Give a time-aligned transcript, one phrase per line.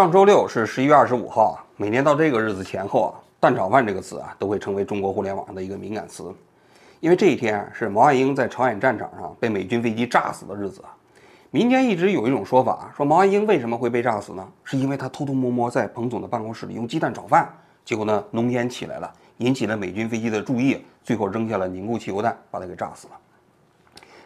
[0.00, 6.34] 上周六是十一月二十五号啊，每年到这个日子前后啊，“蛋炒饭”这个词啊，都会成为中国互联网上的一个敏感词，
[7.00, 10.96] 因为这一天是毛岸英在朝鲜战场上被美军飞机炸死的日子啊。
[11.50, 14.48] 民间一直有一种说法，说毛岸英为什么会被炸死呢？
[14.64, 17.46] 是因为他偷偷摸摸在彭总的办公室里用鸡蛋炒饭，
[17.84, 23.12] 结果呢浓烟起来了，引起了美军飞机的注意，最后扔下了凝固汽油弹，把他给炸死了。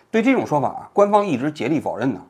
[0.08, 2.20] 对这种说法啊，官方一直竭力否认呢。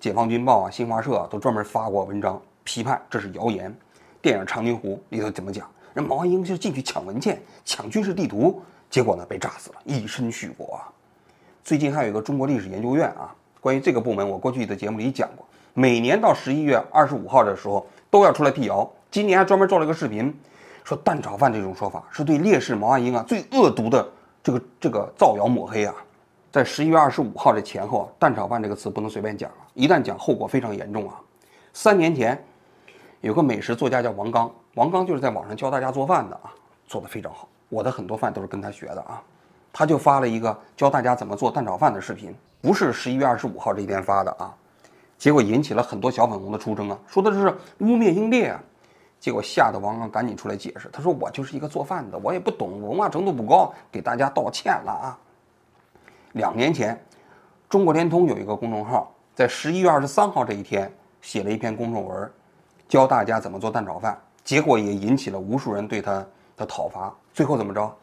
[0.00, 2.40] 解放军报啊、新华社都专门发过文章。
[2.68, 3.74] 批判这是谣言。
[4.20, 5.66] 电影《长津湖》里头怎么讲？
[5.94, 10.84] 人毛岸英就进去抢文件、抢军事地图，结果呢被炸死了，以身许国啊！
[11.64, 18.86] 最近还有一个中国历史研究院啊，关于这个部门，我过去的节目里讲过，每年到十一月二十五号的时候都要出来辟谣。
[19.10, 20.36] 今年还专门做了一个视频，
[20.84, 24.06] 说“蛋炒饭”这种说法是对烈士毛岸英啊最恶毒的
[24.42, 25.94] 这个这个造谣抹黑啊！
[26.52, 31.14] 在十一月二十五号这前后啊，“蛋炒饭”这个词不能随便讲啊，一旦讲后果非常严重啊！
[31.72, 32.44] 三年前。
[33.20, 36.54] 有个美食作家叫王刚，王刚就是在网上教大家做饭的啊，
[36.86, 37.48] 做的非常好。
[37.68, 39.20] 我的很多饭都是跟他学的啊。
[39.72, 44.54] 他就发了一个教大家怎么做蛋炒饭的视频，不是十一月二十五号这一天发的啊。
[45.18, 47.48] 结果引起了很多小粉红的出征啊，说的是
[47.80, 48.62] 污蔑英烈啊。
[49.18, 55.18] 结果吓得王刚赶紧出来解释，他说我就是一个做饭的，我也不懂，文化程度不高，给大家道歉了啊。
[56.34, 57.04] 两年前，
[57.68, 60.88] 中国联通有一个公众号，在十一月二十三号这一天
[61.20, 62.30] 写了一篇公众文。
[62.88, 66.24] 教大家怎么做蛋炒饭，结果也引起了无数人对他
[66.56, 67.14] 的讨伐。
[67.34, 67.94] 最后怎么着？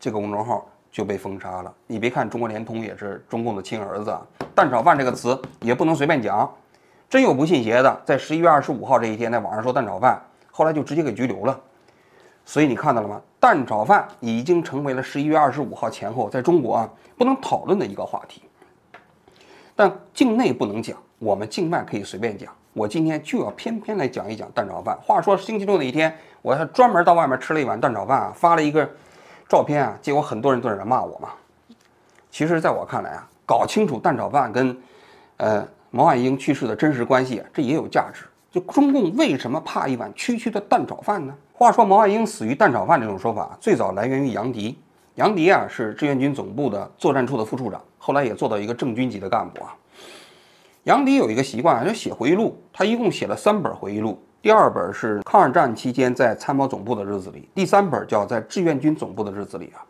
[0.00, 1.72] 这个公众号就被封杀了。
[1.86, 4.18] 你别看中国联通也是中共的亲儿子，
[4.54, 6.52] 蛋炒饭这个词也不能随便讲。
[7.08, 10.20] 真有不信邪的，在十一月二十五号这一天在网上说蛋炒饭，
[10.50, 11.60] 后来就直接给拘留了。
[12.44, 13.20] 所以你看到了吗？
[13.38, 18.42] 蛋炒饭已经成为了十一月二十五号前后在中国啊不能讨论的一个话题。
[19.76, 22.52] 但境内不能讲，我们境外可以随便讲。
[22.74, 24.98] 我今天就要偏偏来讲一讲蛋炒饭。
[25.02, 28.88] 话说星期六那一天，我还专门到外面吃了一碗蛋炒饭啊，发了一个
[29.48, 31.28] 照片啊，结果很多人都在那骂我嘛。
[32.30, 34.74] 其实，在我看来啊，搞清楚蛋炒饭跟
[35.36, 38.24] 呃毛岸英去世的真实关系，这也有价值。
[38.50, 41.34] 就中共为什么怕一碗区区的蛋炒饭呢？
[41.52, 44.78] 话说毛岸英死于蛋炒饭这种说法，最早来源于杨迪。
[45.16, 49.76] 杨迪啊，是志愿军总部的作战处的副处长，后来也做到一个正军级的干部啊。
[50.84, 52.60] 杨迪有一个习惯，就写回忆录。
[52.72, 54.20] 他一共写了三本回忆录。
[54.40, 59.86] 第二本是抗日战期间在参谋总部的日子里，第三本叫在志愿军总部的日子里啊。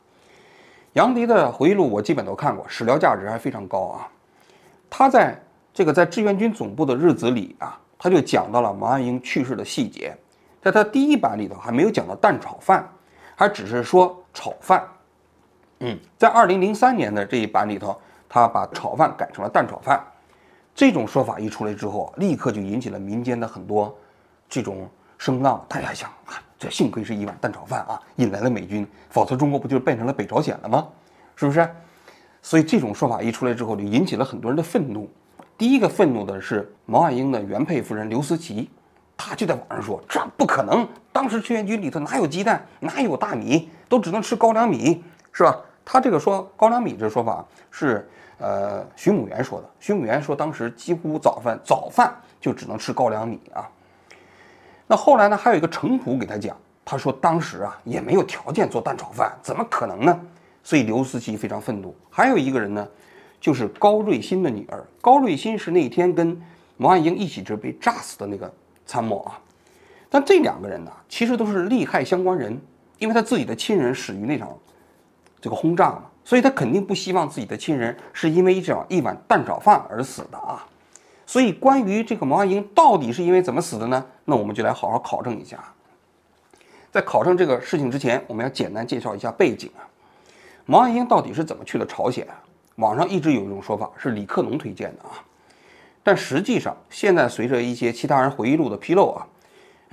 [0.93, 4.07] 杨迪的回忆录我基本都看过，史料价值还非常高啊。
[4.91, 5.41] 他在
[5.73, 10.15] 这个在志愿军总部的日子里啊，他就讲到了毛岸英去世的细节。
[10.61, 12.87] 在他第一版里头还没有讲到蛋炒饭，
[13.35, 14.87] 还只是说炒饭。
[15.81, 17.99] 嗯，在二零零三年的这一版里头，
[18.29, 19.99] 他把炒饭改成了蛋炒饭。
[20.75, 23.95] 这种说法一出来之后，立刻就引起了民间的很多
[24.49, 24.89] 这种
[25.19, 25.65] 声浪。
[25.69, 26.11] 大家想，
[26.59, 30.89] 这幸亏是一碗蛋炒饭啊，引来了美军，否则中国不就变成了北朝鲜了吗？
[31.37, 31.69] 是不是？
[32.41, 35.09] 所以这种说法一出来之后，就引起了很多人的愤怒。
[35.59, 38.69] 第一个愤怒的是毛岸英的原配夫人刘思齐，
[39.17, 48.09] 她就在网上说：“这不可能，当时志愿军里头哪有鸡蛋，哪有大米，都只能吃高粱米，是吧？”他这个说高粱米这说法是。
[48.39, 49.71] 呃，徐母元说的。
[49.79, 53.71] 徐母元说，当时几乎早饭早饭就只能吃高粱米啊。
[54.89, 60.21] 那后来呢，还有一个程普给他讲，他说当时啊也没有条件做蛋炒饭，怎么可能呢？
[60.65, 61.95] 所以刘思齐非常愤怒。
[62.11, 62.89] 还有一个人呢，
[63.41, 64.85] 就是高瑞欣的女儿。
[65.01, 66.37] 高瑞欣是那天跟
[66.77, 68.53] 毛岸英一起就被炸死的那个
[68.85, 69.39] 参谋啊。
[70.11, 72.61] 但这两个人呢，其实都是利害相关人，
[72.99, 74.53] 因为他自己的亲人死于那场
[75.43, 76.05] 这个轰炸嘛。
[76.25, 80.65] 所以他肯定不希望自己的亲人是因为这样一碗蛋炒饭而死的啊！
[81.27, 84.07] 所以关于这个毛岸英到底是因为怎么死的呢？
[84.25, 85.59] 那我们就来好好考证一下。
[86.93, 89.83] 在考证这个事情之前，我们要简单介绍一下背景啊。
[90.65, 92.25] 毛岸英到底是怎么去的朝鲜？
[92.77, 95.19] 网上一直有一种说法是李克农推荐的啊，
[96.05, 99.27] 但实际上现在随着一些其他人回忆录的披露啊，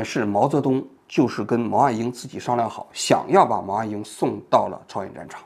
[0.05, 5.41] 是毛泽东就是跟毛岸英自己商量好，想要把毛岸英送到了朝鲜战场。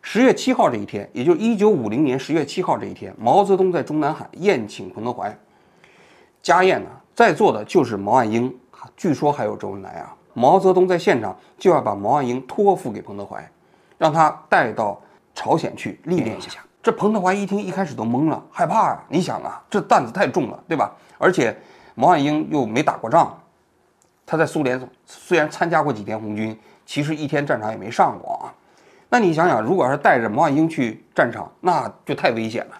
[0.00, 5.36] 十月七号这一天，也就是一九五零年十月七号这一天，毛泽东在中南海宴请彭德怀。
[6.42, 8.52] 家宴呢，在座的就是毛岸英，
[8.96, 10.14] 据说还有周恩来啊。
[10.34, 13.48] 毛泽东在现场就要把毛岸英托付给彭德怀，
[13.96, 15.00] 让他带到
[15.34, 16.60] 朝鲜去历练一下。
[16.82, 19.04] 这彭德怀一听，一开始都懵了，害怕啊！
[19.08, 20.90] 你想啊，这担子太重了，对吧？
[21.16, 21.56] 而且
[21.94, 23.38] 毛岸英又没打过仗，
[24.24, 28.54] 他在苏联虽然参加过几天红军，其实一天战场也没上过啊。
[29.08, 32.78] 那你想想，如果要是带着毛岸英去战场，那就太危险了。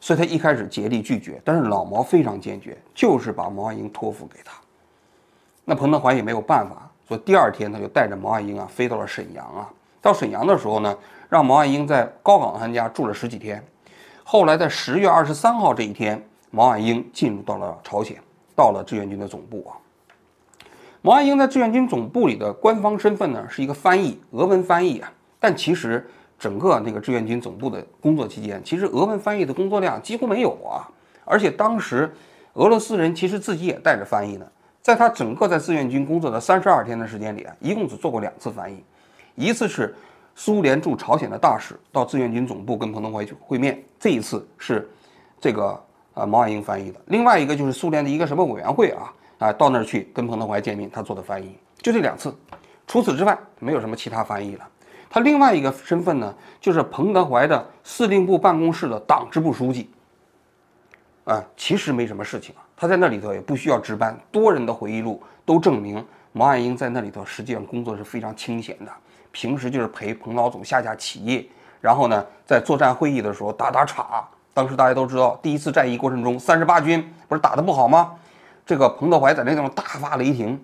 [0.00, 4.52] 所以他一开始竭力拒绝，但是老毛非常坚决，就是把毛岸英托付给他。
[5.64, 9.70] 那彭德怀也没有办法，所以第二天他就带着毛岸英啊飞到了沈阳啊。
[10.00, 13.64] 到沈阳的时候呢，让毛岸英在高岗他家住了十几天。
[14.24, 16.20] 后来在十月二十三号这一天，
[16.50, 18.16] 毛岸英进入到了朝鲜，
[18.62, 19.74] 到了志愿军的总部啊。
[21.00, 26.06] 毛岸英在志愿军总部里的官方身份呢是一个翻译，俄文翻译啊，但其实。
[26.38, 30.90] 整个那个志愿军总部的工作期间，其实俄文翻译的工作量几乎没有啊。
[31.24, 32.12] 而且当时
[32.54, 34.46] 俄罗斯人其实自己也带着翻译呢。
[34.80, 38.82] 在他整个在志愿军工作的三十二天的时间里啊，一共只做过两次翻译，
[39.36, 39.94] 一次是
[40.34, 44.90] 苏联驻朝鲜的大使到志愿军总部跟彭德怀去会面，这一次是
[45.40, 45.80] 这个
[46.14, 47.00] 啊毛岸英翻译的。
[47.06, 52.34] 另外一个就是苏联的一个什么委员会啊啊到那儿去跟彭德怀见面，他做的翻译就这两次，
[52.86, 54.68] 除此之外没有什么其他翻译了。
[55.10, 59.90] 他另外一个身份呢，就是彭德怀的司令部办公室的党支部书记。
[61.24, 64.18] 啊，其实没什么事情啊，他在那里头也不需要值班。
[64.32, 68.90] 多人的回忆录都证明，毛岸英在那里头实际上工作是非常清闲的，
[69.30, 71.48] 平时就是陪彭老总下下棋，
[71.80, 74.26] 然后呢，在作战会议的时候打打岔。
[74.54, 78.12] 当时大家都知道，第一次战役过程中，三十八军不是打得不好吗？
[78.66, 80.62] 这个彭德怀在那地方大发雷霆，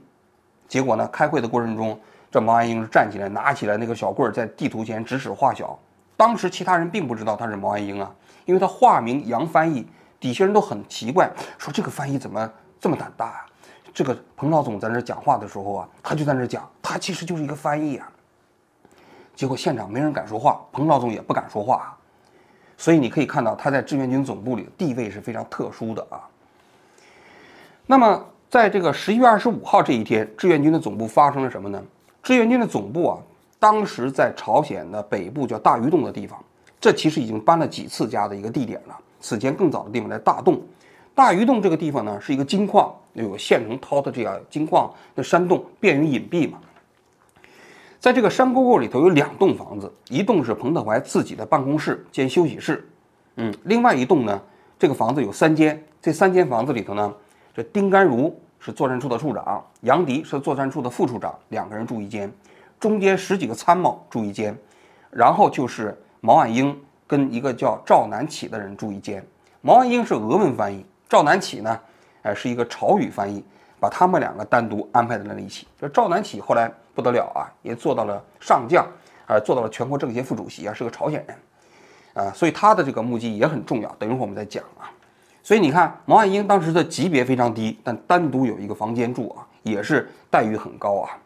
[0.69, 1.99] 结果呢，开会的过程中。
[2.31, 5.79] 这毛岸英是站起来，拿起来那个小棍儿，在地图前指使画小。
[6.15, 8.15] 当时其他人并不知道他是毛岸英啊，
[8.45, 9.89] 因为他化名杨翻译，
[10.21, 13.47] 底下人都很奇怪，说这个翻译怎么这么胆大啊？
[13.95, 18.07] 这个彭老总在那讲话的时候啊，他就在那讲，他其实就是一个翻译啊。
[19.35, 21.98] 结果现场没人敢说话，彭老总也不敢说话，
[22.79, 26.23] 所以你可以看到他在志愿军总部里的地位是非常特殊的啊。
[27.87, 31.83] 那么在这个十一月二十五号这一天，志愿军的总部发生了什么呢？
[32.23, 33.19] 志愿军的总部啊，
[33.59, 36.39] 当时在朝鲜的北部叫大鱼洞的地方，
[36.81, 38.97] 这其实已经搬了几次家的一个地点了。
[39.21, 40.63] 此前更早的地方在大洞，
[41.15, 46.61] 大鱼洞这个地方呢是一个金矿，有现成掏的这样金矿的山洞，便于隐蔽嘛。
[48.01, 52.89] 在这个山沟沟里头有两栋房子，一栋是彭德怀自己的办公室兼休息室，
[53.37, 54.41] 嗯，另外一栋呢，
[54.79, 57.15] 这个房子有三间，这三间房子里头呢，
[57.55, 58.35] 这丁甘如。
[58.61, 62.31] 是作战处的处长，杨迪是作战处的副处长，两个人住一间，
[62.81, 64.53] 中间十几个参谋住一间，
[65.13, 69.25] 然后就是毛岸英跟一个叫赵南起的人住一间。
[69.61, 71.81] 毛岸英是俄文翻译，赵南起呢，
[72.23, 73.45] 哎是一个朝语翻译，
[73.81, 75.67] 把他们两个单独安排在了一起。
[75.81, 78.87] 这赵南起后来不得了啊，也做到了上将，
[79.27, 83.89] 啊做到了全国政协副主席啊，是个朝鲜人，啊，所以他的这个目击也很重要。
[83.99, 84.91] 等一会儿我们再讲啊。
[85.43, 91.17] 所以你看，毛岸英当时的级别非常低，但单独有一个房间住啊，也是待遇很高啊。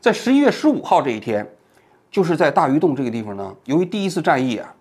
[0.00, 1.46] 在十一月十五号这一天，
[2.10, 4.72] 就是在大鱼洞这个地方呢，由于第一次战役啊，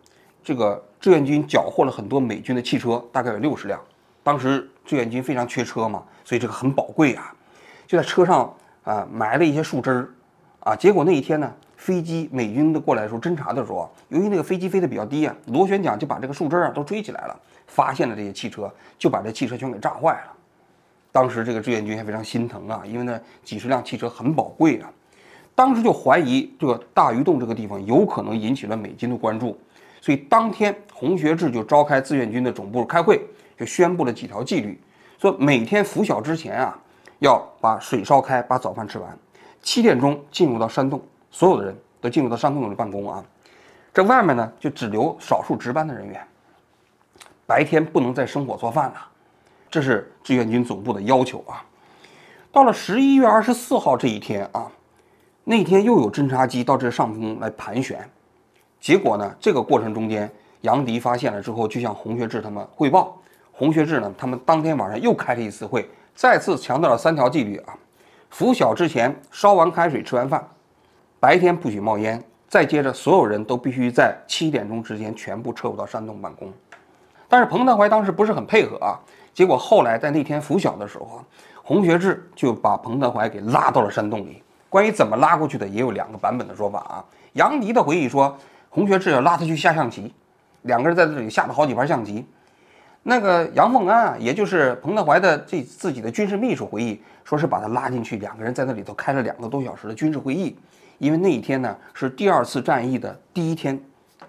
[0.44, 3.80] 这个志愿军缴获了很多美军的汽车，大概有六十辆。
[4.24, 7.34] 当时志愿军非常缺车嘛，所以这个很宝贵啊，
[7.86, 8.52] 就在车上
[8.84, 10.10] 啊埋了一些树枝儿
[10.62, 10.76] 啊。
[10.76, 17.40] 结果那一天呢，飞机美军的过来的时候侦察的时候，由于那个飞机飞得比较低啊，螺旋桨就把这个树枝啊都追起来了。
[17.66, 20.34] 发现了这些汽车，就把这汽车全给炸坏了。
[21.12, 24.92] 当时这个志愿军还非常心疼啊，因为那几十辆汽车很宝贵啊。
[25.56, 29.58] 当时就怀疑这个大鱼洞这个地方有可能引起了美军的关注，
[30.02, 33.20] 所以当天洪学智就召开志愿军的总部开会，
[33.58, 34.80] 就宣布了几条纪律，
[35.20, 36.78] 说每天拂晓之前啊，
[37.20, 39.18] 要把水烧开，把早饭吃完，
[39.62, 43.24] 七点钟进入到山洞，所有的人都进入到山洞里办公啊。
[43.94, 46.28] 这外面呢，就只留少数值班的人员。
[47.46, 48.96] 白天不能再生火做饭了，
[49.70, 51.64] 这是志愿军总部的要求啊。
[52.52, 54.72] 到了十一月二十四号这一天啊，
[55.44, 58.10] 那天又有侦察机到这上空来盘旋，
[58.80, 60.32] 结果呢，这个过程中间，
[60.62, 63.18] 杨迪发现了之后，就向洪学智他们汇报。
[63.56, 67.78] 洪学智呢，他们当天晚上又开了一次会，再次强调了三条纪律啊：
[68.32, 70.44] 拂晓之前烧完开水吃完饭，
[71.20, 76.52] 白天不许冒烟，再接着所有人都必须在七点钟之前全部撤回到山洞办公。
[77.30, 79.00] 但是彭德怀当时不是很配合啊，
[79.34, 81.24] 结果后来在那天拂晓的时候，
[81.62, 84.42] 洪学智就把彭德怀给拉到了山洞里。
[84.68, 87.06] 关于怎么拉过去的，也有两个版本的说法啊。
[87.34, 88.36] 杨迪的回忆说，
[88.72, 90.12] 洪学智要拉他去下象棋，
[90.64, 92.26] 两个人在这里下了好几盘象棋。
[93.06, 100.58] 那个杨凤安啊，也就是彭德怀的这自己的军事秘书回忆，说是把他拉进去，两个人在那里头开了两个多小时的军事会议，
[101.00, 103.78] 因为那一天呢是第二次战役的第一天，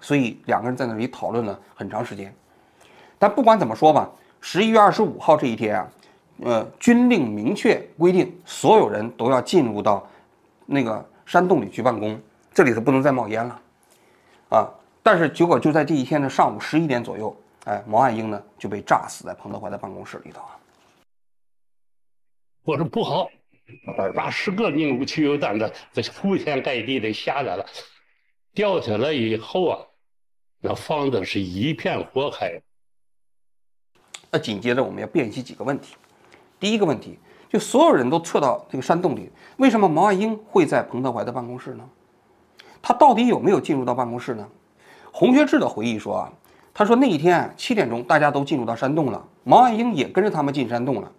[0.01, 2.33] 所以两个人在那里讨论了很长时间。
[3.17, 5.87] 但不管怎么说吧，十一月二十五号这一天啊，
[6.43, 10.05] 呃，军令明确规定，所有人都要进入到
[10.65, 12.19] 那个山洞里去办公，
[12.53, 13.59] 这里头不能再冒烟了，
[14.49, 14.67] 啊！
[15.01, 17.33] 但是结果就在这一天的上午十一点左右，
[17.65, 20.57] 哎，毛岸英呢就被炸死在彭德怀的办公室里头啊。
[22.63, 23.29] 我说不好，
[24.15, 27.65] 把十个凝固汽油弹的这铺天盖地的下来了，
[28.53, 29.79] 掉下来以后啊，
[30.61, 32.61] 那房子是一片火海。
[34.31, 35.95] 那紧接着我们要辨析几个问题。
[36.59, 37.19] 第一个问题，
[37.49, 41.89] 就所有人都撤到这个山洞里，为什么毛岸英会在彭德怀的办公室呢？
[42.81, 44.47] 他到底有没有进入到办公室呢？
[45.11, 46.33] 洪学智的回忆说啊，
[46.77, 51.09] 他说那一天七点钟大家都进入到山洞了，毛岸英也跟着他们进山洞了。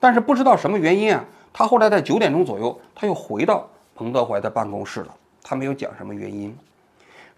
[0.00, 5.14] 但是不知道什么原因啊，他后来在九点钟左右，他又回到彭德怀的办公室了。
[5.40, 6.52] 他没有讲什么原因。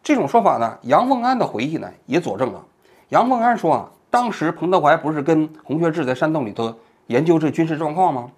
[0.03, 2.65] 这种说法呢，杨凤安的回忆呢也佐证了。
[3.11, 6.75] 杨凤安说啊，当时彭德怀不是跟洪学智在山洞里头
[7.09, 8.31] 研究这军事状况吗？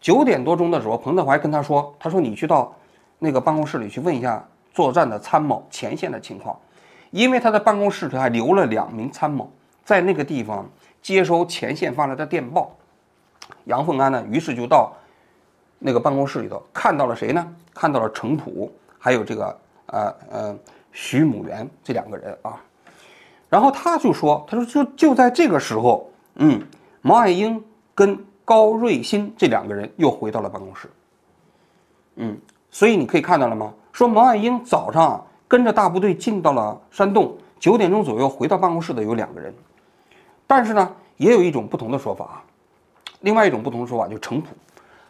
[0.00, 2.74] 九点多钟的时候，彭德怀跟他说：“他说你去到
[3.18, 6.58] 那个办公室里去问一下作战的参谋前线的情况，
[7.10, 9.50] 因为他的办公室里还留了两名参谋
[9.84, 10.68] 在那个地方
[11.00, 12.74] 接收前线发来的电报。”
[13.64, 14.92] 杨凤安呢，于是就到
[15.78, 17.46] 那个办公室里头，看到了谁呢？
[17.74, 20.58] 看到了程普，还有这个呃呃
[20.92, 22.60] 徐母元这两个人啊。
[23.48, 26.60] 然后他就说：“他说就就在这个时候，嗯，
[27.02, 27.62] 毛岸英
[27.94, 30.90] 跟高瑞新这两个人又回到了办公室。
[32.16, 32.36] 嗯，
[32.70, 33.72] 所以你可以看到了吗？
[33.92, 39.54] 说毛岸英早上跟着大部队进到了山洞，九点钟左右回到办公室的有两个人，
[40.46, 42.42] 但是呢，也有一种不同的说法啊。”
[43.20, 44.48] 另外一种不同的说法就是程普，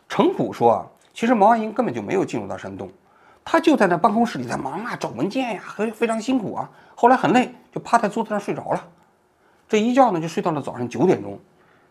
[0.09, 2.89] 程普说啊，其实毛岸英根本就没有进入到山洞，
[3.45, 6.71] 他就在那办公室里在忙啊，找文件呀，和非常辛苦啊。
[6.95, 8.85] 后来很累，就趴在桌子上睡着了。
[9.69, 11.39] 这一觉呢，就睡到了早上九点钟。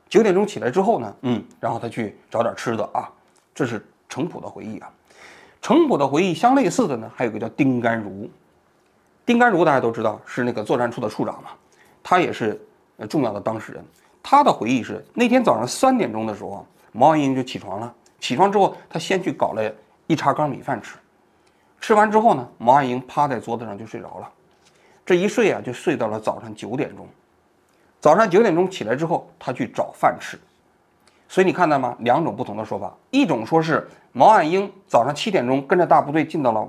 [0.08, 3.12] 九点钟起来之后呢，嗯，然后他去找点吃的啊。
[3.54, 4.90] 这是程普的回忆啊。
[5.66, 8.30] 程普的回忆相类似的呢，还有个叫丁甘如。
[9.26, 11.50] 丁甘如大家都知道是那个作战处的处长嘛，
[12.04, 12.64] 他也是
[12.98, 13.84] 呃重要的当事人。
[14.22, 17.92] 他的回忆是，那天早上三点钟的时候，毛岸英就起床了。
[18.20, 19.74] 起床之后，他先去搞了
[20.06, 20.98] 一茶缸米饭吃。
[21.82, 24.30] 吃完之后呢，毛岸英趴在桌子上就睡着了。
[25.04, 27.08] 这一睡啊，就睡到了早上九点钟。
[28.00, 30.38] 早上九点钟起来之后，他去找饭吃。
[31.28, 31.96] 所以你看到吗？
[32.00, 36.68] 两种不同的说法：一种说是毛岸英早上七点钟跟着大部队进到了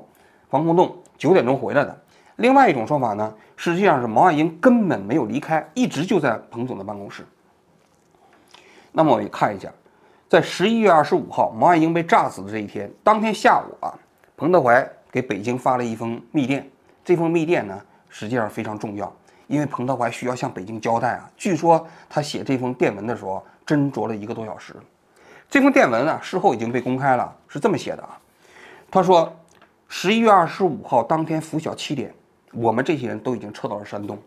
[0.48, 1.96] 防空洞，九点钟回来的。
[2.36, 7.24] 另外一种说法呢，实际上是毛岸英根本没有离开，一直就在彭总的办公室。
[8.92, 9.70] 那么我们看一下，
[10.28, 13.92] 在十一月二十五号毛岸英被炸死的这一天，当天下午啊，
[14.36, 16.68] 彭德怀给北京发了一封密电。
[17.04, 19.10] 这封密电呢，实际上非常重要，
[19.46, 21.30] 因为彭德怀需要向北京交代啊。
[21.36, 24.74] 据说他写这封电文的时候斟酌了一个多小时。
[25.48, 28.18] 这封电文啊，事后已经被公开了，是这么写的啊。
[28.90, 29.32] 他说，
[29.88, 32.12] 十一月二十五号当天拂晓七点，
[32.52, 34.18] 我们这些人都已经撤到了山东，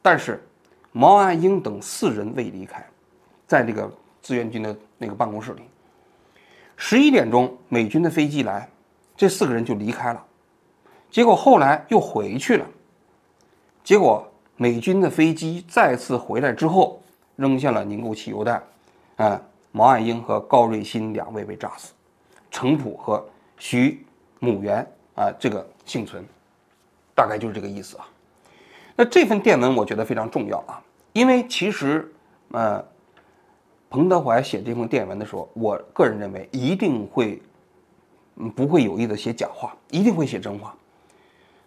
[0.00, 0.42] 但是
[0.90, 2.82] 毛岸英等四人未离开。
[3.46, 5.62] 在这个志愿军的那个办公室里，
[6.76, 8.66] 十一点钟美军的飞机来，
[9.14, 10.24] 这四个人就离开了。
[11.10, 12.66] 结果后来又回去了。
[13.84, 17.02] 结果美军的飞机再次回来之后，
[17.36, 18.62] 扔下了凝固汽油弹，
[19.16, 21.92] 啊，毛岸英和高瑞欣两位被炸死，
[22.50, 23.24] 程普和
[23.58, 24.04] 徐
[24.38, 26.24] 母元啊这个幸存，
[27.14, 28.08] 大概就是这个意思啊。
[28.94, 32.12] 那这份电文我觉得非常重要啊，因为其实
[32.50, 32.84] 呃。
[33.94, 37.42] 彭德怀写这封电文的时候，我个人认为一定会，
[38.36, 40.74] 嗯，不会有意的写假话，一定会写真话。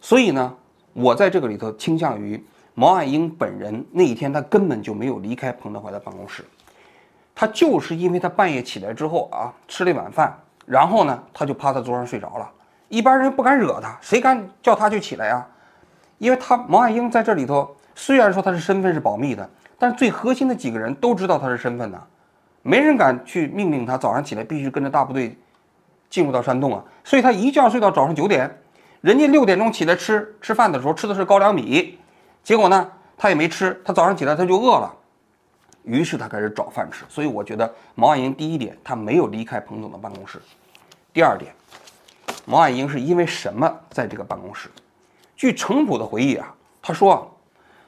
[0.01, 0.57] 所以呢，
[0.95, 2.41] 我在这个里头倾向于
[2.73, 6.41] 毛岸英本人那一天他根本就没有离开彭德怀的办公室，
[7.35, 10.33] 他就是因为他半夜起来之后啊，吃了一碗饭，
[10.65, 12.49] 然后呢，他就趴在桌上睡着了。
[12.87, 15.45] 一般人不敢惹他，谁敢叫他就起来啊？
[16.17, 22.01] 因为他毛岸英在这里头虽然说他是身份是保密的，但是最核心的几个人都知道他是身份呢。
[22.61, 25.37] 没人敢去命令他早上起来必须跟着大部队
[26.09, 28.49] 进入到山洞啊，所以他一觉睡到早上九点，
[29.05, 31.99] 人家六点钟起来吃吃饭的时候吃的是高粱米，
[32.43, 34.91] 结果呢他也没吃，他早上起来他就饿了，
[35.83, 37.05] 于是他开始找饭吃。
[37.07, 40.41] 所以我觉得毛岸英第一点他没有离开彭总的办公室，
[41.13, 41.53] 第二点，
[42.45, 44.71] 毛岸英是因为什么在这个办公室？
[45.35, 47.31] 据程普的回忆啊，他说，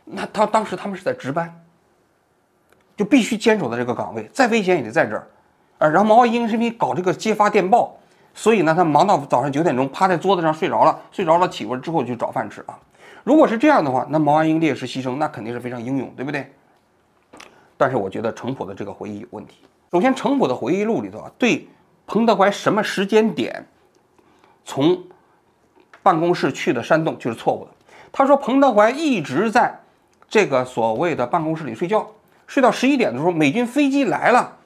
[0.03, 1.51] 那他当时他们是在值班。
[2.95, 5.27] 就必须坚守在这个岗位，再危险也得在这儿，
[5.79, 7.95] 啊，然后毛岸英是因为搞这个接发电报，
[8.37, 12.77] 所以呢，他忙到早上九点钟，趴在桌子上睡着了，睡着了起过之后就找饭吃啊。
[13.23, 16.53] 如果是这样的话，那毛岸英烈士牺牲，那肯定是非常英勇，对不对？
[17.77, 19.57] 但是我觉得程普的这个回忆有问题。
[19.91, 21.67] 首先，程普的回忆录里头啊，对
[22.05, 23.65] 彭德怀什么时间点
[24.63, 25.03] 从
[26.03, 27.71] 办公室去的山洞就是错误的。
[28.11, 29.79] 他说彭德怀一直在
[30.29, 32.07] 这个所谓的办公室里睡觉，
[32.45, 34.57] 睡到十一点的时候，美军飞机来了，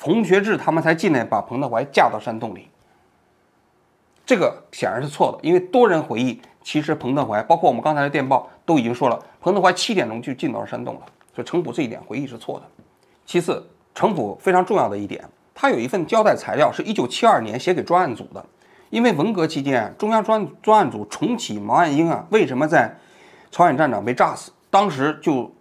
[0.00, 2.66] 洪学智他们才进来把彭德怀架到山洞里。
[4.30, 11.00] 这个显然是错的，因为多人回忆，其实彭德怀，包括我们刚才的电报都已经说了，彭德怀七点钟就进到山洞了，
[11.34, 12.84] 所以程普这一点回忆是错的。
[13.26, 13.60] 其次，
[13.92, 18.46] 程普非常重要的一点，他有一份交代材料是一九七二年写给专案组的，
[18.90, 22.96] 因为文革期间，中央专专案组重启毛岸英啊，为什么在
[23.50, 24.52] 朝鲜战场被炸死？
[24.70, 25.52] 当时就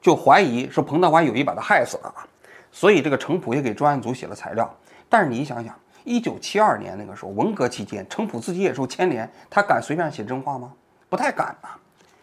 [0.00, 2.26] 就怀疑说彭德怀有意把他害死了啊，
[2.72, 4.68] 所以这个程普也给专案组写了材料。
[5.08, 5.72] 但是你想想，
[6.04, 10.72] 一九七二年那个时候，文革期间，程普自己也受牵连，他敢随便写真话吗？
[11.08, 11.68] 不太敢呐，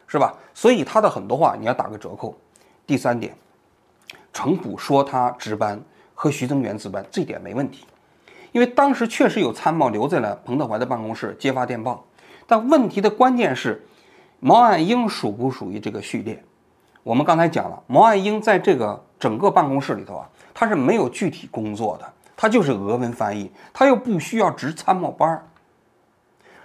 [0.07, 0.33] 是吧？
[0.53, 2.35] 所以他的很多话你要打个折扣。
[2.85, 3.35] 第三点，
[4.33, 5.79] 程普说他值班
[6.13, 7.85] 和徐增元值班，这点没问题，
[8.51, 12.05] 因为当时确实有参谋留在了彭德怀的办公室接发电报。
[12.47, 13.85] 但问题的关键是。
[14.41, 16.41] 毛岸英属不属于这个序列？
[17.03, 25.45] 我们刚才讲了，毛岸英在这个整个办公室里头啊，他是没有具体工作的，他就是俄文翻译，他又不需要值参谋班儿。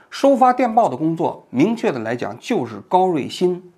[0.09, 3.73] 收发电报的工作，明确的来讲就是高瑞新。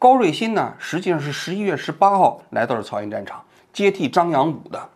[0.00, 4.88] 高瑞新呢，实际上是十一月十八号来到了朝鲜战场，接替张扬武的。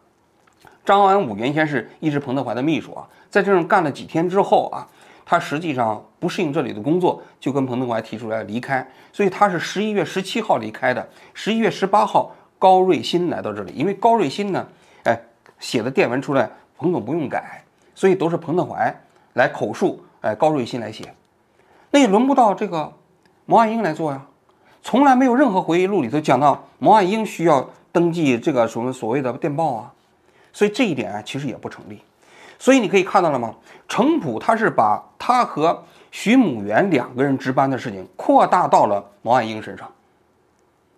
[0.84, 4.88] 张扬武原先是一直彭德怀的秘书啊，在这上干了几天之后啊。
[5.24, 11.08] 他实际上不适应这里的工作，就跟彭德怀提出来离开，所以他是十一月十七号离开的。
[11.32, 14.66] 十一月十八号，高瑞新来到这里，因为高瑞新呢，
[15.58, 17.62] 写的电文出来，彭总不用改，
[17.94, 18.94] 所以都是彭德怀
[19.34, 21.14] 来口述，哎，高瑞欣来写，
[21.90, 22.92] 那也轮不到这个
[23.44, 24.22] 毛岸英来做呀，
[24.82, 29.92] 从来没有任何回忆录里头讲到毛岸英需要登记这个什么所谓的电报啊，
[30.52, 32.00] 所以这一点啊，其实也不成立。
[32.58, 33.54] 所以你可以看到了吗？
[33.88, 39.90] 程普他是把他和徐母元两个人值班的事情扩大到了毛岸英身上，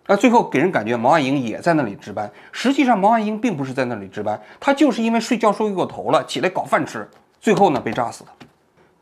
[0.09, 2.27] 那最后给人感觉毛岸英也在那里值班。
[2.51, 7.07] 实际上毛岸英并不是在那里值班，他就是因为睡觉睡过头了，起来搞饭吃，
[7.39, 8.31] 最后呢被炸死的。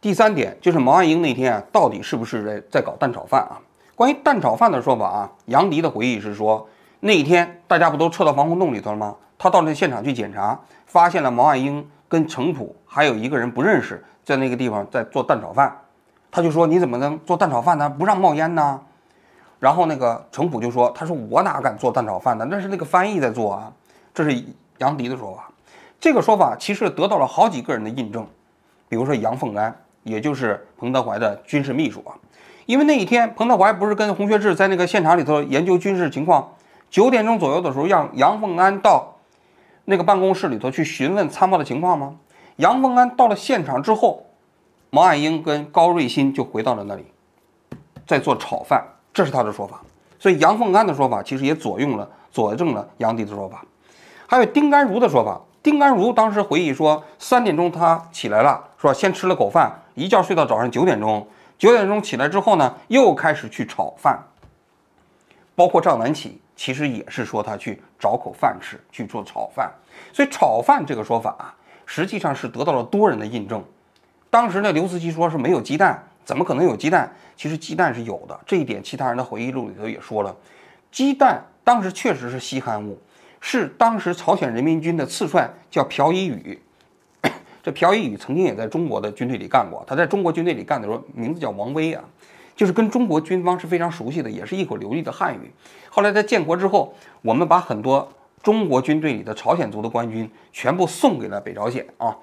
[0.02, 3.56] 第三点就是毛岸英那天啊，到底是不是在在搞蛋炒饭啊？
[3.96, 6.68] 关于蛋炒饭的说法啊，杨迪的回忆是说，
[7.00, 9.16] 那一天大家不都撤到防空洞里头了吗？
[9.40, 11.88] 他到那现场去检查，发现了毛岸英。
[12.10, 15.82] 跟程普还有一个人不认识，在那个地方在做蛋炒饭，
[16.32, 17.90] 他就说你怎么能做蛋炒饭呢？
[17.90, 18.80] 不让冒烟呢？
[19.60, 22.48] 然后那个程普就说，他说我哪敢做蛋炒饭呢？
[22.50, 23.72] 那是那个翻译在做啊。
[24.14, 24.44] 这是
[24.80, 25.52] 杨迪的说法，
[26.00, 28.28] 这个说法其实得到了好几个人的印证，
[28.90, 32.16] 比如说杨凤安，也就是彭德怀的军事秘书啊。
[32.66, 36.54] 因为那一天彭德怀不是跟洪学智在那个现场里头研究军事情况，
[36.90, 39.14] 九点钟左右的时候让杨凤安到。
[39.90, 42.18] 那个办公室里头去询问参谋的情况吗？
[42.58, 44.26] 杨凤安到了现场之后，
[44.90, 47.06] 毛岸英跟高瑞欣就回到了那里，
[48.06, 48.84] 在做炒饭，
[49.18, 49.82] 这是他的说法。
[50.20, 53.66] 所以杨凤安的说法其实也左用了、佐证了杨迪的说法。
[54.28, 61.28] 还有丁甘如的说法，丁甘如当时回忆说，三点钟他起来了，说先吃了口饭，一觉睡到早上九点钟，
[61.58, 64.24] 九点钟起来之后呢，又开始去炒饭。
[65.56, 66.40] 包括赵南起。
[66.56, 69.72] 其实也是说他去找口饭吃，去做炒饭，
[70.12, 71.54] 所以炒饭这个说法啊，
[71.86, 73.64] 实际上是得到了多人的印证。
[74.32, 77.10] 当时呢，刘慈欣说是没有鸡蛋，怎么可能有鸡蛋？
[77.38, 80.36] 其实鸡蛋是有的，这一点其他人的回忆录里头也说了，
[80.92, 83.00] 鸡蛋当时确实是稀罕物，
[83.40, 86.60] 是当时朝鲜人民军的次帅叫朴一宇，
[87.64, 92.04] 这朴一宇曾经也在中国的军队里干过，他在中国军队里干的时候名字叫王威啊。
[92.58, 95.52] 就是跟中国军方是非常熟悉的，也是一口流利的汉语。
[95.90, 98.12] 后来在建国之后，我们把很多
[98.44, 102.18] 中国军队里的朝鲜族的官军全部送给了北朝鲜啊。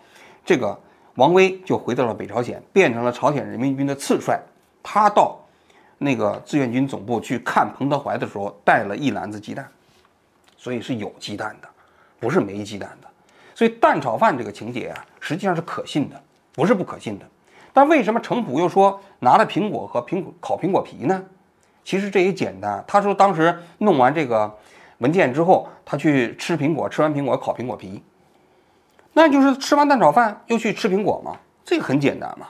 [0.45, 0.79] 这个
[1.16, 4.40] 王威就回到了北朝鲜，变成了朝鲜人民军的次帅。
[4.83, 5.38] 他到
[5.98, 9.68] 那个志愿军总部去看彭德怀的时候，带了一篮子鸡蛋，
[10.57, 11.68] 所以是有鸡蛋的，
[12.18, 13.09] 不是没鸡蛋的。
[13.55, 16.20] 所以蛋炒饭这个情节啊，实际上是可信的，
[16.53, 17.24] 不是不可信的。
[17.72, 21.24] 但为什么程普又说拿了苹果和苹果烤苹果皮呢？
[21.85, 22.83] 其实这也简单。
[22.87, 24.53] 他说当时弄完这个
[24.98, 28.03] 文件之后，他去吃苹果，吃完苹果烤苹果皮，
[29.14, 32.48] 那就是吃完蛋炒饭又去吃苹果嘛，这个很简单嘛。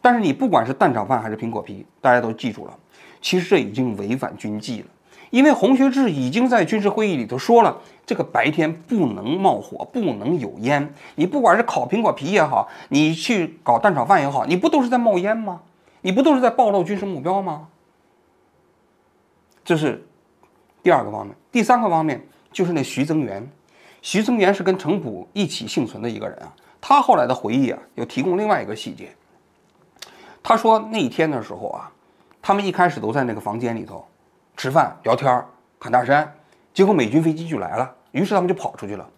[0.00, 2.78] 但是你不管是蛋炒饭还是苹果皮，大家都记住了，
[3.20, 4.86] 其实这已经违反军纪了。
[5.28, 10.92] 因为洪学智已经在军事会议里头说了，这个白天不能冒火，不能有烟。
[11.14, 15.60] 你不管是烤苹果皮也好，你去搞蛋炒饭也好，你不都是在冒烟吗？
[16.00, 17.68] 你不都是在暴露军事目标吗？
[19.64, 20.04] 这是
[20.82, 21.36] 第二个方面。
[21.52, 23.48] 第三个方面就是那徐增元，
[24.02, 26.52] 徐增元是跟程普一起幸存的一个人啊。
[26.80, 29.10] 他后来的回忆啊，又提供另外一个细节。
[30.42, 31.92] 他说那一天的时候啊，
[32.40, 34.04] 他们一开始都在那个房间里头。
[34.56, 35.42] 吃饭、聊天、
[35.78, 36.34] 侃大山。
[36.72, 39.08] 结果美军飞机就来了，于是他们就跑出去了。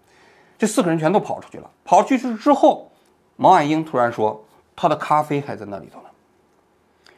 [0.57, 1.69] 这四个人全都跑出去了。
[1.85, 2.91] 跑出去之后，
[3.37, 4.45] 毛岸英突然说
[4.77, 6.09] ：“他的咖啡还在那里头呢。”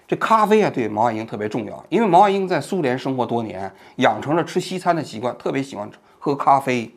[0.08, 6.94] 这咖啡啊，对毛岸英特别重要，因为毛岸英在苏联生活多年，养成了吃西餐的习惯，特别喜欢喝咖啡。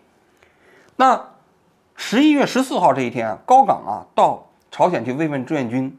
[0.99, 1.23] 那
[1.95, 5.95] 十一月十四号这一天，高岗啊到朝鲜去慰问志愿军，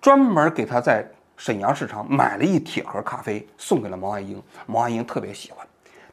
[0.00, 4.42] 专门给他在沈阳市场买了一铁盒咖啡，送给了毛岸英。
[4.66, 5.64] 毛岸英特别喜欢，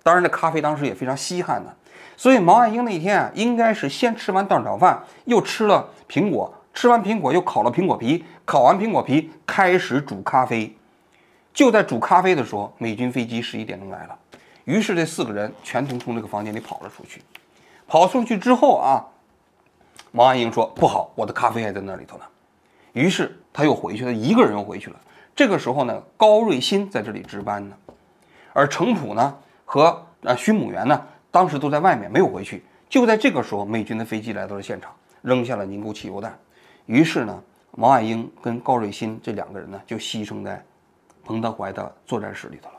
[0.04, 1.76] 当然这咖啡当时也非常稀罕的，
[2.16, 6.54] 所以毛岸英那天啊，应该是先吃完蛋炒饭，又吃了苹果。
[6.72, 8.24] 吃完苹果，又烤了苹果皮。
[8.46, 10.76] 烤完苹果皮，开始煮咖啡。
[11.52, 14.18] 就在煮咖啡的时候，美军飞机十一点钟来了。
[14.66, 17.22] 于是这四个人全从从这个房间里跑了出去。
[17.94, 19.06] 跑出去之后啊，
[20.12, 22.24] 毛岸英说：“不好，我的咖啡还在那里头呢。”
[22.94, 25.00] 于是他又回去了，一个人又回去了。
[25.36, 27.78] 这个时候呢，高瑞新在这里值班呢，
[28.52, 32.66] 而程普呢和啊徐母元呢，当时都在外面没有回去。
[32.90, 36.36] 就在这个时候，美军的飞机来到了现场，扔下了凝固汽油弹。
[36.88, 37.44] 于是呢，
[37.78, 40.66] 毛岸英跟高瑞新这两个人呢，就牺牲在
[41.24, 42.76] 彭德怀的作战室里头了。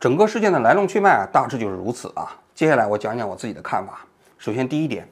[0.00, 2.36] 整个事件的来龙去脉啊，大致就是如此啊。
[2.60, 4.04] 接下来我讲讲我自己的看法。
[4.36, 5.08] 首先，第一点，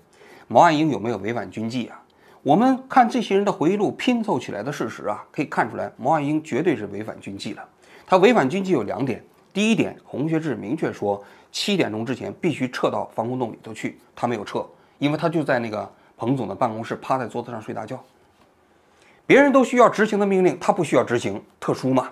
[0.49, 1.99] 毛岸英有没有违反军纪啊？
[2.43, 7.67] 我们看这些人的回忆录拼凑起来的事实啊，可以看出来，毛岸英绝对是违反军纪了。
[8.07, 9.25] 他违反军纪有两点。
[9.51, 14.63] 第一点，洪学智明确说七点钟之前必须撤到防空洞里头去，他没有撤，
[14.99, 15.91] 因为他就在那个。
[16.19, 17.99] 彭总的办公室趴在桌子上睡大觉，
[19.25, 22.11] 别人都需要执行的命令，他不需要执行，特殊嘛。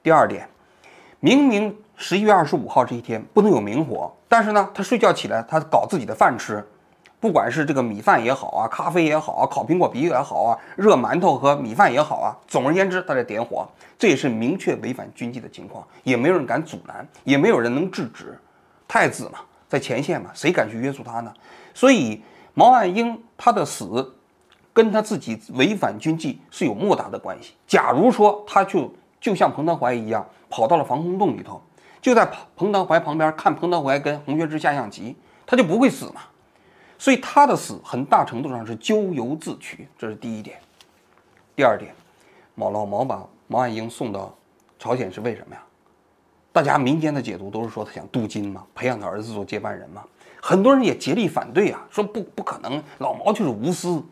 [0.00, 0.48] 第二点，
[1.18, 6.66] 明明十一月二十五号这一天不能有明火，但是呢，他睡觉起来，他搞自己的饭吃，
[7.20, 18.34] 不管是这个米饭也好啊，咖啡也好啊，烤苹果皮也好啊，热馒头和米饭也好啊，总而言之，他在点火，这也是明确违反军纪的情况，也没有人敢阻拦，也没有人能制止。
[18.88, 21.32] 太子嘛，在前线嘛，谁敢去约束他呢？
[21.74, 22.22] 所以。
[22.52, 24.12] 毛岸英他的死，
[24.72, 27.54] 跟他自己违反军纪是有莫大的关系。
[27.64, 31.62] 假如说他就就像彭德怀一样，跑到了防空洞里头，
[32.00, 36.22] 就在彭德怀旁边看彭德怀跟洪学智下象棋，他就不会死嘛。
[36.98, 40.58] 所以他的死很大程度上是咎由自取，这是第一点。
[41.56, 41.94] 第二点，
[42.54, 44.34] 毛老毛把毛岸英送到
[44.78, 45.62] 朝鲜是为什么呀？
[46.52, 50.02] 大家民间的解读都是说他想镀金嘛，培养他儿子做接班人嘛。
[50.42, 54.02] 很多人也竭力反对啊，说不不可能，老毛就是无私，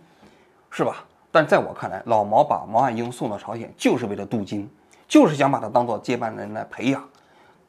[0.70, 1.05] 是吧？
[1.31, 4.68] 但在我看来，老毛把毛岸英送到朝鲜就是为了镀金，
[5.07, 7.03] 就是想把他当做接班人来培养。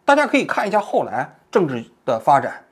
[0.09, 2.63] 大家可以看一下后来政治的发展，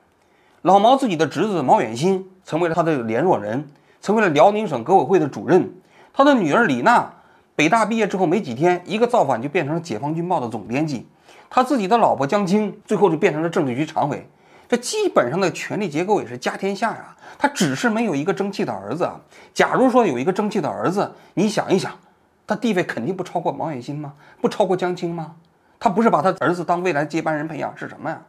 [0.62, 3.68] 老毛自己的侄子毛远新成为了他的联络人，
[4.02, 5.72] 成为了辽宁省革委会的主任。
[6.12, 7.14] 他的女儿李娜
[7.54, 11.06] 北大毕业之后没几天，一个造反就变成了解放军报的总编辑。
[11.48, 14.28] 他自己的老婆江青最后就变成了政治局常委。
[14.68, 19.20] 这基本上的权力结构也是家天下呀，他只是没有一个争气的儿子啊。
[19.54, 21.92] 假如说有一个争气的儿子，你想一想，
[22.48, 24.14] 他地位肯定不超过毛远新吗？
[24.40, 25.36] 不超过江青吗？
[25.80, 28.20] 他不是把他儿子当未来接班人培养是什么呀？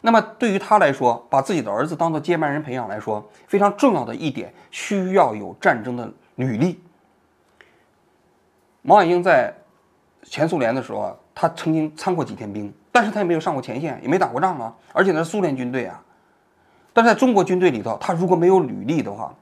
[0.00, 6.80] 那么对于他来说，把自己的儿子当做接班人培养来说，非常重要的一点，需要有战争的履历。
[8.82, 9.52] 毛岸英在
[10.22, 12.72] 前苏联的时候啊，他曾经参过几天兵。
[12.90, 16.02] 但是他也没有上过前线，也没打过仗啊，而且那是苏联军队啊。
[16.92, 19.32] 但是在中国军队里头，他如果没有履历的话，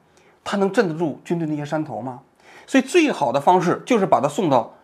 [0.45, 2.21] 他能镇得住军队那些山头吗？
[2.67, 4.75] 所以最好的方式就是把他送到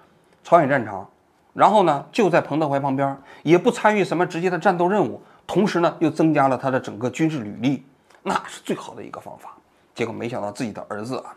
[0.43, 1.07] 朝鲜战场，
[1.55, 7.85] 然后呢就在彭德怀旁边，也不参与什么直接的战斗任务，同时呢又增加了他的整个军事履历，
[8.23, 9.57] 那是最好的一个方法。
[9.95, 11.35] 结果没想到自己的儿子啊，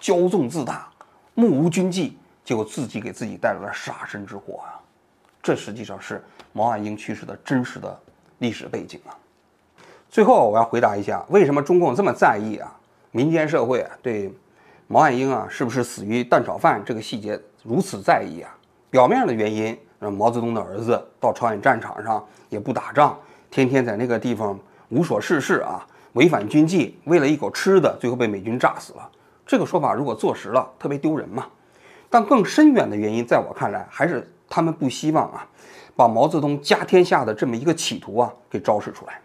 [0.00, 0.88] 骄纵自大，
[1.32, 4.76] 目无军纪，结果自己给自己带来了杀身之祸啊。
[5.42, 6.22] 这实际上是
[6.52, 7.98] 毛岸英去世的真实的
[8.38, 9.16] 历史背景啊。
[10.10, 12.70] 最后，我要回答一下，为什么中共这么在意啊？
[13.10, 14.32] 民间社会啊，对
[14.86, 18.54] 毛岸英啊是不是死于蛋炒饭这个细节如此在意啊？
[18.94, 23.18] 表面的原因，让毛泽东的儿子到朝鲜战场上也不打仗，
[23.50, 24.56] 天天在那个地方
[24.88, 29.10] 无所事事啊，违反军纪，为了一口吃的，最后被美军炸死了。
[29.44, 31.44] 这个说法如果坐实了，特别丢人嘛。
[32.08, 34.30] 但更深远的原因，在我看来还是。
[34.48, 35.44] 他们不希望啊，
[35.96, 39.18] 把毛泽东家天下的这么一个企图啊给昭示出来，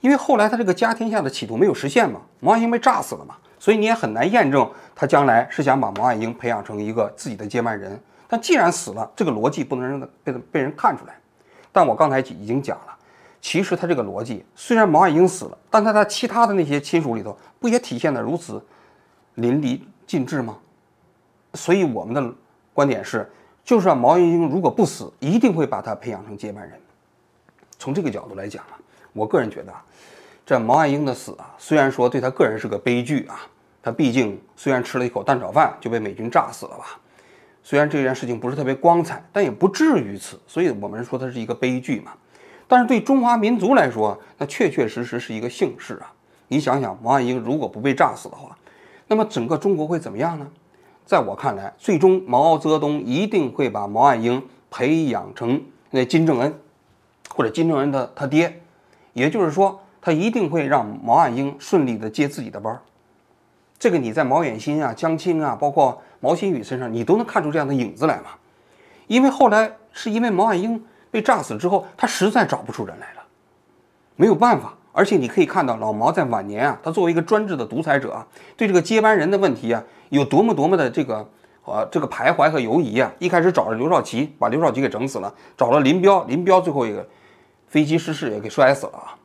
[0.00, 8.00] 因为后来他这个家天下的企图没有实现嘛，毛岸英被炸死了嘛，所以你也很难验证他将来是想把毛岸英培养成一个自己的接班人。
[8.32, 11.14] 但既然死了，这个逻辑不能让他被被人看出来。
[11.70, 12.96] 但我刚才已经讲了，
[13.42, 18.64] 其实他这个逻辑虽然毛岸英死了，但在他其他的那些亲属里头，不也体现的如此
[19.34, 20.56] 淋漓尽致吗？
[21.52, 22.34] 所以我们的
[22.72, 23.30] 观点是。
[23.64, 26.76] 就是毛岸英如果不死，一定会把他培养成接班人。
[27.78, 28.74] 从这个角度来讲啊，
[29.12, 29.84] 我个人觉得啊，
[30.44, 33.42] 这毛岸英的死啊，虽然说对他个人是个悲剧啊，
[33.80, 36.98] 他毕竟虽然吃了一口蛋炒饭就被美军炸死了吧，
[37.62, 42.12] 虽然这件事情不是特别光彩，但也不至于此，所以我们说它是一个悲剧嘛。
[42.66, 46.12] 但是对中华民族来说，那确确实实是一个幸事啊。
[46.48, 48.56] 你想想，毛岸英如果不被炸死的话，
[49.06, 50.46] 那么整个中国会怎么样呢？
[51.04, 56.54] 在我看来，最终毛泽东一定会把毛岸英培养成那金正恩，
[57.34, 58.60] 或者金正恩的他爹，
[59.12, 62.80] 也就是说，他一定会让毛岸英顺利的接自己的班儿。
[63.78, 68.30] 这个你在毛远新啊、江青啊，包括毛新宇身上，你都能看出这样的影子来嘛？
[69.08, 73.22] 因为后来是因为毛岸英被炸死之后，他实在找不出人来了，
[74.14, 74.72] 没有办法。
[74.92, 81.28] 而且你可以看到老毛在晚年啊，他作为一个专制的独裁者啊，对这个接班人的问题啊，有多么多么的这个
[81.64, 83.10] 呃这个徘徊和犹疑啊。
[83.18, 87.04] 一开始找了刘少奇，把刘少奇给整死了；找了林彪，林彪最后一个
[87.66, 89.16] 飞机失事也给摔死了啊。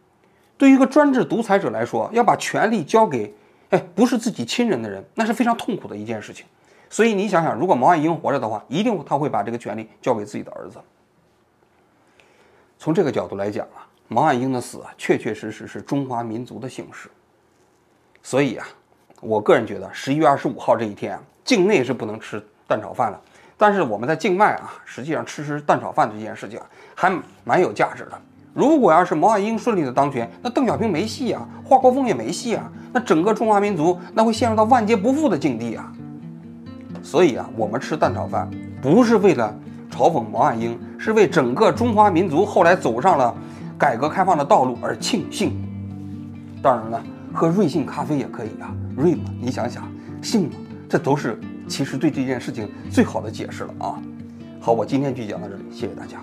[0.58, 3.36] 对于一个专制独裁者来说，要把权力交给
[3.70, 6.46] 哎不是自己亲人的人，那是非常痛苦的一件事情。
[6.90, 10.80] 所以你想想，如果毛岸英活着的话，一定他会把这个权力交给自己的儿子。
[12.78, 13.86] 从这个角度来讲啊。
[14.10, 17.10] 毛岸英的死啊，确确实实是中华民族的幸事。
[18.24, 18.66] 所以啊，
[19.20, 23.22] 我个人觉得十一月二十五号这一天啊，境内是不能吃蛋炒饭了。
[23.58, 26.58] 但是我们在境外啊，实际上吃吃蛋炒饭这件事情
[26.96, 27.12] 还
[27.44, 28.18] 蛮有价值的。
[28.54, 35.92] 如果要是毛岸英顺利的当权，那邓小平没戏啊，华国锋也没戏啊，那整个中华民族那会陷入到万劫不复的境地啊。
[37.08, 39.58] 所以啊，我们吃蛋炒饭不是为了
[39.90, 43.34] 嘲讽毛岸英，是为整个中华民族后来走上了。
[43.80, 45.56] 改革开放的道路而庆幸，
[46.62, 49.90] 当然了，喝瑞幸咖啡也可以啊，瑞嘛，你想想，
[50.22, 50.56] 幸嘛，
[50.90, 54.02] 这都是其实对这件事情最好的解释了啊。
[54.60, 56.18] 好，我今天就讲到这里，谢谢大家。